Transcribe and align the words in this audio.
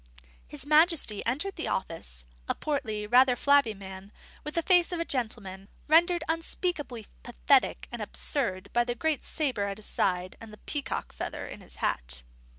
His 0.47 0.65
Majesty 0.65 1.23
entered 1.27 1.57
the 1.57 1.67
office 1.67 2.25
a 2.49 2.55
portly, 2.55 3.05
rather 3.05 3.35
flabby 3.35 3.75
man, 3.75 4.11
with 4.43 4.55
the 4.55 4.63
face 4.63 4.91
of 4.91 4.99
a 4.99 5.05
gentleman, 5.05 5.67
rendered 5.87 6.23
unspeakably 6.27 7.05
pathetic 7.21 7.87
and 7.91 8.01
absurd 8.01 8.71
by 8.73 8.83
the 8.83 8.95
great 8.95 9.23
sabre 9.23 9.67
at 9.67 9.77
his 9.77 9.85
side 9.85 10.37
and 10.41 10.51
the 10.51 10.57
peacock's 10.57 11.15
feather 11.15 11.45
in 11.47 11.61
his 11.61 11.75
hat. 11.85 12.23